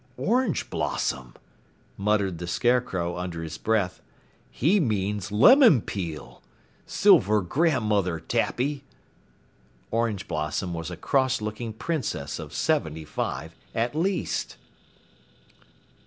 [0.17, 1.35] "Orange Blossom!"
[1.95, 4.01] muttered the Scarecrow under his breath.
[4.49, 6.41] "He means Lemon Peel!
[6.87, 8.83] Silver grandmother, Tappy!"
[9.91, 14.57] Orange Blossom was a cross looking Princess of seventy five, at least.